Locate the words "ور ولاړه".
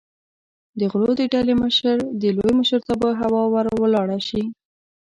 3.53-4.19